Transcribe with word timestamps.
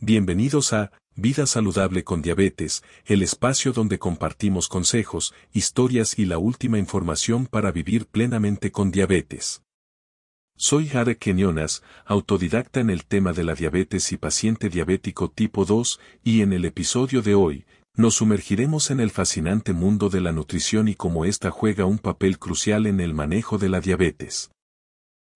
Bienvenidos 0.00 0.72
a 0.74 0.92
Vida 1.16 1.44
Saludable 1.44 2.04
con 2.04 2.22
Diabetes, 2.22 2.84
el 3.04 3.20
espacio 3.20 3.72
donde 3.72 3.98
compartimos 3.98 4.68
consejos, 4.68 5.34
historias 5.52 6.20
y 6.20 6.24
la 6.24 6.38
última 6.38 6.78
información 6.78 7.48
para 7.48 7.72
vivir 7.72 8.06
plenamente 8.06 8.70
con 8.70 8.92
diabetes. 8.92 9.64
Soy 10.56 10.86
Jare 10.86 11.16
Kenyonas, 11.16 11.82
autodidacta 12.04 12.78
en 12.78 12.90
el 12.90 13.06
tema 13.06 13.32
de 13.32 13.42
la 13.42 13.56
diabetes 13.56 14.12
y 14.12 14.18
paciente 14.18 14.68
diabético 14.68 15.32
tipo 15.32 15.64
2, 15.64 15.98
y 16.22 16.42
en 16.42 16.52
el 16.52 16.64
episodio 16.64 17.20
de 17.20 17.34
hoy, 17.34 17.66
nos 17.96 18.14
sumergiremos 18.14 18.92
en 18.92 19.00
el 19.00 19.10
fascinante 19.10 19.72
mundo 19.72 20.10
de 20.10 20.20
la 20.20 20.30
nutrición 20.30 20.86
y 20.86 20.94
cómo 20.94 21.24
ésta 21.24 21.50
juega 21.50 21.86
un 21.86 21.98
papel 21.98 22.38
crucial 22.38 22.86
en 22.86 23.00
el 23.00 23.14
manejo 23.14 23.58
de 23.58 23.68
la 23.68 23.80
diabetes. 23.80 24.52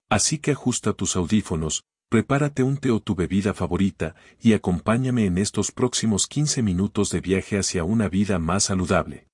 Así 0.09 0.39
que 0.39 0.53
ajusta 0.53 0.93
tus 0.93 1.17
audífonos, 1.17 1.83
prepárate 2.13 2.63
un 2.63 2.77
té 2.77 2.91
o 2.91 3.01
tu 3.01 3.15
bebida 3.15 3.55
favorita 3.55 4.15
y 4.39 4.53
acompáñame 4.53 5.25
en 5.25 5.39
estos 5.39 5.73
próximos 5.73 6.27
15 6.27 6.63
minutos 6.63 7.09
de 7.09 7.23
viaje 7.23 7.57
hacia 7.57 7.85
una 7.85 8.11
vida 8.11 8.39
más 8.39 8.65
saludable. 8.65 9.29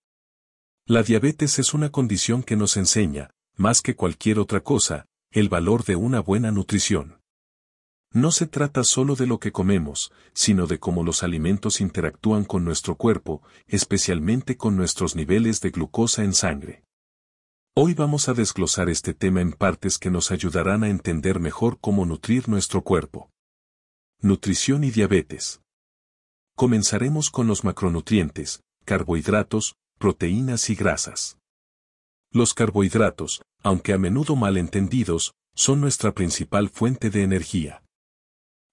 La 0.86 1.02
diabetes 1.02 1.58
es 1.58 1.74
una 1.74 1.90
condición 1.90 2.44
que 2.44 2.54
nos 2.54 2.76
enseña, 2.76 3.30
más 3.56 3.82
que 3.82 3.96
cualquier 3.96 4.38
otra 4.38 4.60
cosa, 4.60 5.06
el 5.32 5.48
valor 5.48 5.84
de 5.86 5.96
una 5.96 6.20
buena 6.20 6.52
nutrición. 6.52 7.20
No 8.12 8.30
se 8.30 8.46
trata 8.46 8.84
solo 8.84 9.16
de 9.16 9.26
lo 9.26 9.40
que 9.40 9.50
comemos, 9.50 10.12
sino 10.32 10.68
de 10.68 10.78
cómo 10.78 11.02
los 11.02 11.24
alimentos 11.24 11.80
interactúan 11.80 12.44
con 12.44 12.64
nuestro 12.64 12.94
cuerpo, 12.94 13.42
especialmente 13.66 14.56
con 14.56 14.76
nuestros 14.76 15.16
niveles 15.16 15.60
de 15.60 15.70
glucosa 15.70 16.22
en 16.22 16.32
sangre. 16.32 16.84
Hoy 17.80 17.94
vamos 17.94 18.28
a 18.28 18.34
desglosar 18.34 18.88
este 18.88 19.14
tema 19.14 19.40
en 19.40 19.52
partes 19.52 19.98
que 19.98 20.10
nos 20.10 20.32
ayudarán 20.32 20.82
a 20.82 20.88
entender 20.88 21.38
mejor 21.38 21.78
cómo 21.80 22.06
nutrir 22.06 22.48
nuestro 22.48 22.82
cuerpo. 22.82 23.30
Nutrición 24.20 24.82
y 24.82 24.90
diabetes. 24.90 25.60
Comenzaremos 26.56 27.30
con 27.30 27.46
los 27.46 27.62
macronutrientes, 27.62 28.64
carbohidratos, 28.84 29.76
proteínas 29.96 30.70
y 30.70 30.74
grasas. 30.74 31.38
Los 32.32 32.52
carbohidratos, 32.52 33.42
aunque 33.62 33.92
a 33.92 33.98
menudo 33.98 34.34
mal 34.34 34.56
entendidos, 34.56 35.34
son 35.54 35.80
nuestra 35.80 36.10
principal 36.10 36.70
fuente 36.70 37.10
de 37.10 37.22
energía. 37.22 37.84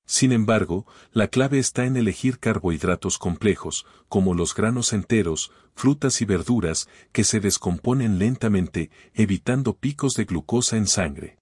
Sin 0.05 0.31
embargo, 0.31 0.85
la 1.11 1.29
clave 1.29 1.57
está 1.57 1.85
en 1.85 1.97
elegir 1.97 2.39
carbohidratos 2.39 3.17
complejos, 3.17 3.85
como 4.07 4.35
los 4.35 4.53
granos 4.53 4.93
enteros, 4.93 5.51
frutas 5.73 6.21
y 6.21 6.25
verduras, 6.25 6.87
que 7.11 7.23
se 7.23 7.39
descomponen 7.39 8.19
lentamente, 8.19 8.91
evitando 9.13 9.75
picos 9.75 10.13
de 10.13 10.25
glucosa 10.25 10.77
en 10.77 10.87
sangre. 10.87 11.39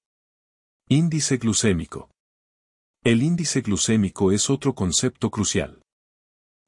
Índice 0.87 1.37
glucémico. 1.37 2.09
El 3.03 3.21
índice 3.21 3.61
glucémico 3.61 4.31
es 4.31 4.49
otro 4.49 4.75
concepto 4.75 5.29
crucial. 5.29 5.81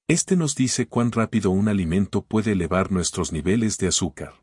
Este 0.07 0.35
nos 0.35 0.53
dice 0.53 0.88
cuán 0.88 1.13
rápido 1.13 1.49
un 1.49 1.69
alimento 1.69 2.21
puede 2.21 2.51
elevar 2.51 2.91
nuestros 2.91 3.31
niveles 3.31 3.77
de 3.77 3.88
azúcar. 3.88 4.41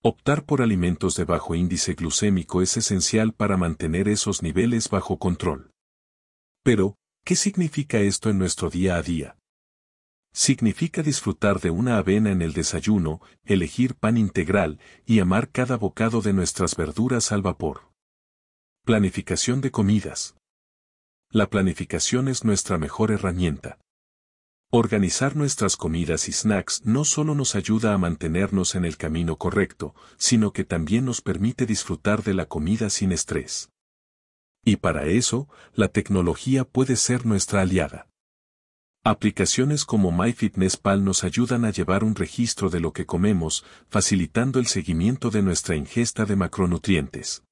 Optar 0.00 0.44
por 0.44 0.62
alimentos 0.62 1.16
de 1.16 1.24
bajo 1.24 1.56
índice 1.56 1.94
glucémico 1.94 2.62
es 2.62 2.76
esencial 2.76 3.32
para 3.32 3.56
mantener 3.56 4.08
esos 4.08 4.42
niveles 4.42 4.88
bajo 4.88 5.18
control. 5.18 5.71
Pero, 6.62 6.96
¿qué 7.24 7.36
significa 7.36 7.98
esto 7.98 8.30
en 8.30 8.38
nuestro 8.38 8.70
día 8.70 8.96
a 8.96 9.02
día? 9.02 9.36
Significa 10.32 11.02
disfrutar 11.02 11.60
de 11.60 11.70
una 11.70 11.98
avena 11.98 12.30
en 12.30 12.40
el 12.40 12.52
desayuno, 12.52 13.20
elegir 13.44 13.94
pan 13.96 14.16
integral 14.16 14.78
y 15.04 15.20
amar 15.20 15.50
cada 15.50 15.76
bocado 15.76 16.22
de 16.22 16.32
nuestras 16.32 16.76
verduras 16.76 17.32
al 17.32 17.42
vapor. 17.42 17.90
Planificación 18.84 19.60
de 19.60 19.70
comidas. 19.70 20.36
La 21.30 21.50
planificación 21.50 22.28
es 22.28 22.44
nuestra 22.44 22.78
mejor 22.78 23.10
herramienta. 23.10 23.78
Organizar 24.70 25.36
nuestras 25.36 25.76
comidas 25.76 26.28
y 26.28 26.32
snacks 26.32 26.82
no 26.86 27.04
solo 27.04 27.34
nos 27.34 27.54
ayuda 27.54 27.92
a 27.92 27.98
mantenernos 27.98 28.74
en 28.74 28.86
el 28.86 28.96
camino 28.96 29.36
correcto, 29.36 29.94
sino 30.16 30.52
que 30.54 30.64
también 30.64 31.04
nos 31.04 31.20
permite 31.20 31.66
disfrutar 31.66 32.22
de 32.22 32.32
la 32.32 32.46
comida 32.46 32.88
sin 32.88 33.12
estrés. 33.12 33.68
Y 34.64 34.76
para 34.76 35.06
eso, 35.06 35.48
la 35.74 35.88
tecnología 35.88 36.64
puede 36.64 36.96
ser 36.96 37.26
nuestra 37.26 37.62
aliada. 37.62 38.08
Aplicaciones 39.04 39.84
como 39.84 40.12
MyFitnessPal 40.12 41.04
nos 41.04 41.24
ayudan 41.24 41.64
a 41.64 41.70
llevar 41.70 42.04
un 42.04 42.14
registro 42.14 42.70
de 42.70 42.78
lo 42.78 42.92
que 42.92 43.04
comemos, 43.04 43.64
facilitando 43.88 44.60
el 44.60 44.66
seguimiento 44.66 45.30
de 45.30 45.42
nuestra 45.42 45.74
ingesta 45.74 46.24
de 46.24 46.36
macronutrientes. 46.36 47.42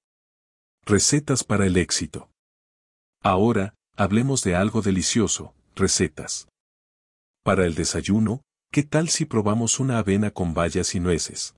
Recetas 0.86 1.42
para 1.42 1.66
el 1.66 1.76
éxito. 1.76 2.30
Ahora, 3.20 3.74
hablemos 3.96 4.44
de 4.44 4.54
algo 4.54 4.80
delicioso, 4.80 5.52
recetas. 5.74 6.46
Para 7.42 7.66
el 7.66 7.74
desayuno, 7.74 8.42
¿qué 8.70 8.84
tal 8.84 9.08
si 9.08 9.24
probamos 9.24 9.80
una 9.80 9.98
avena 9.98 10.30
con 10.30 10.54
bayas 10.54 10.94
y 10.94 11.00
nueces? 11.00 11.56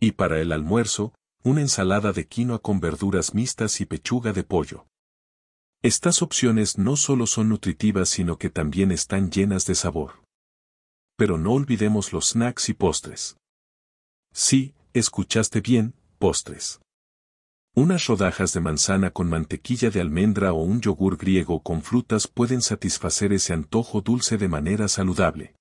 Y 0.00 0.12
para 0.12 0.40
el 0.40 0.50
almuerzo, 0.50 1.14
una 1.42 1.60
ensalada 1.60 2.12
de 2.12 2.26
quinoa 2.26 2.58
con 2.60 2.80
verduras 2.80 3.34
mixtas 3.34 3.80
y 3.80 3.86
pechuga 3.86 4.32
de 4.32 4.44
pollo. 4.44 4.86
Estas 5.82 6.22
opciones 6.22 6.76
no 6.76 6.96
solo 6.96 7.26
son 7.26 7.48
nutritivas 7.48 8.08
sino 8.08 8.36
que 8.36 8.50
también 8.50 8.90
están 8.90 9.30
llenas 9.30 9.64
de 9.64 9.74
sabor. 9.74 10.24
Pero 11.16 11.38
no 11.38 11.52
olvidemos 11.52 12.12
los 12.12 12.30
snacks 12.30 12.68
y 12.68 12.74
postres. 12.74 13.36
Sí, 14.32 14.74
escuchaste 14.92 15.60
bien, 15.60 15.94
postres. 16.18 16.80
Unas 17.74 18.06
rodajas 18.06 18.52
de 18.52 18.60
manzana 18.60 19.12
con 19.12 19.28
mantequilla 19.28 19.90
de 19.90 20.00
almendra 20.00 20.52
o 20.52 20.62
un 20.62 20.80
yogur 20.80 21.16
griego 21.16 21.62
con 21.62 21.82
frutas 21.82 22.26
pueden 22.26 22.60
satisfacer 22.60 23.32
ese 23.32 23.52
antojo 23.52 24.00
dulce 24.00 24.36
de 24.36 24.48
manera 24.48 24.88
saludable. 24.88 25.54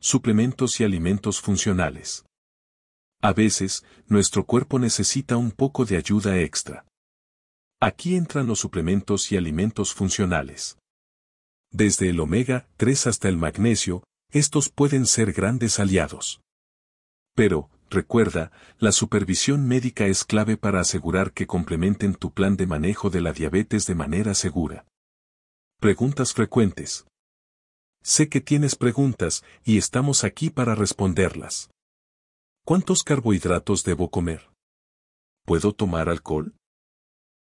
Suplementos 0.00 0.80
y 0.80 0.84
alimentos 0.84 1.40
funcionales. 1.40 2.24
A 3.22 3.32
veces, 3.34 3.84
nuestro 4.06 4.46
cuerpo 4.46 4.78
necesita 4.78 5.36
un 5.36 5.50
poco 5.50 5.84
de 5.84 5.96
ayuda 5.96 6.38
extra. 6.38 6.86
Aquí 7.78 8.16
entran 8.16 8.46
los 8.46 8.60
suplementos 8.60 9.30
y 9.32 9.36
alimentos 9.36 9.92
funcionales. 9.92 10.78
Desde 11.70 12.08
el 12.08 12.20
omega 12.20 12.66
3 12.78 13.06
hasta 13.06 13.28
el 13.28 13.36
magnesio, 13.36 14.02
estos 14.32 14.70
pueden 14.70 15.06
ser 15.06 15.32
grandes 15.32 15.78
aliados. 15.78 16.40
Pero, 17.34 17.70
recuerda, 17.90 18.52
la 18.78 18.92
supervisión 18.92 19.66
médica 19.68 20.06
es 20.06 20.24
clave 20.24 20.56
para 20.56 20.80
asegurar 20.80 21.32
que 21.32 21.46
complementen 21.46 22.14
tu 22.14 22.32
plan 22.32 22.56
de 22.56 22.66
manejo 22.66 23.10
de 23.10 23.20
la 23.20 23.32
diabetes 23.32 23.86
de 23.86 23.94
manera 23.94 24.34
segura. 24.34 24.86
Preguntas 25.78 26.32
frecuentes. 26.32 27.06
Sé 28.02 28.28
que 28.28 28.40
tienes 28.40 28.76
preguntas 28.76 29.44
y 29.62 29.76
estamos 29.78 30.24
aquí 30.24 30.48
para 30.48 30.74
responderlas. 30.74 31.70
¿Cuántos 32.70 33.02
carbohidratos 33.02 33.82
debo 33.82 34.12
comer? 34.12 34.48
¿Puedo 35.44 35.72
tomar 35.72 36.08
alcohol? 36.08 36.54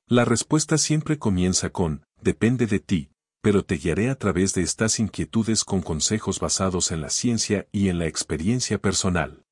La 0.08 0.26
respuesta 0.26 0.80
siempre 0.80 1.20
comienza 1.20 1.70
con, 1.70 2.04
depende 2.20 2.66
de 2.66 2.80
ti, 2.80 3.12
pero 3.44 3.64
te 3.64 3.76
guiaré 3.76 4.10
a 4.10 4.16
través 4.16 4.56
de 4.56 4.64
estas 4.64 5.00
inquietudes 5.00 5.64
con 5.64 5.84
consejos 5.84 6.40
basados 6.40 6.92
en 6.92 7.02
la 7.02 7.12
ciencia 7.12 7.68
y 7.72 7.90
en 7.90 8.00
la 8.00 8.08
experiencia 8.08 8.80
personal. 8.80 9.44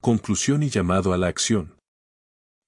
Conclusión 0.00 0.62
y 0.62 0.68
llamado 0.68 1.12
a 1.12 1.18
la 1.18 1.26
acción. 1.26 1.76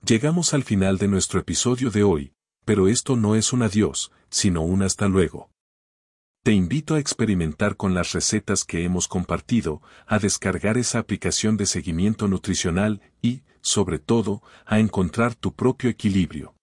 Llegamos 0.04 0.52
al 0.52 0.64
final 0.64 0.98
de 0.98 1.06
nuestro 1.06 1.38
episodio 1.38 1.92
de 1.92 2.02
hoy, 2.02 2.32
pero 2.64 2.88
esto 2.88 3.14
no 3.14 3.36
es 3.36 3.52
un 3.52 3.62
adiós, 3.62 4.10
sino 4.30 4.62
un 4.62 4.82
hasta 4.82 5.06
luego. 5.06 5.52
Te 6.46 6.52
invito 6.52 6.94
a 6.94 7.00
experimentar 7.00 7.76
con 7.76 7.92
las 7.92 8.12
recetas 8.12 8.62
que 8.62 8.84
hemos 8.84 9.08
compartido, 9.08 9.82
a 10.06 10.20
descargar 10.20 10.78
esa 10.78 11.00
aplicación 11.00 11.56
de 11.56 11.66
seguimiento 11.66 12.28
nutricional 12.28 13.00
y, 13.20 13.42
sobre 13.62 13.98
todo, 13.98 14.44
a 14.64 14.78
encontrar 14.78 15.34
tu 15.34 15.56
propio 15.56 15.90
equilibrio. 15.90 16.54